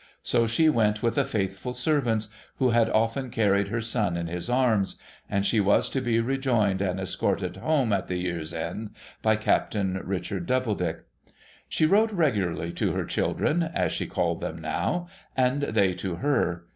[0.23, 4.49] So she went with a faithful servant, who had often carried her son in his
[4.49, 4.97] arms;
[5.29, 10.01] and she was to be rejoined and escorted home, at the year's end, by Captain
[10.03, 11.03] Richard Doubledick.
[11.69, 15.05] She wrote regularly to her children (as she called them now),
[15.37, 16.65] and they to her.